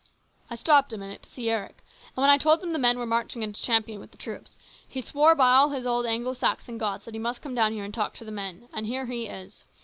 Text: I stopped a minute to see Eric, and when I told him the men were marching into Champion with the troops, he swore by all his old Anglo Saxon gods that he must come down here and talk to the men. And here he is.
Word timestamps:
I 0.49 0.55
stopped 0.55 0.91
a 0.93 0.97
minute 0.97 1.21
to 1.21 1.29
see 1.29 1.47
Eric, 1.51 1.83
and 2.15 2.23
when 2.23 2.31
I 2.31 2.39
told 2.39 2.63
him 2.63 2.73
the 2.73 2.79
men 2.79 2.97
were 2.97 3.05
marching 3.05 3.43
into 3.43 3.61
Champion 3.61 3.99
with 3.99 4.09
the 4.09 4.17
troops, 4.17 4.57
he 4.87 4.99
swore 4.99 5.35
by 5.35 5.53
all 5.53 5.69
his 5.69 5.85
old 5.85 6.07
Anglo 6.07 6.33
Saxon 6.33 6.79
gods 6.79 7.05
that 7.05 7.13
he 7.13 7.19
must 7.19 7.43
come 7.43 7.53
down 7.53 7.71
here 7.71 7.83
and 7.83 7.93
talk 7.93 8.15
to 8.15 8.25
the 8.25 8.31
men. 8.31 8.67
And 8.73 8.87
here 8.87 9.05
he 9.05 9.27
is. 9.27 9.63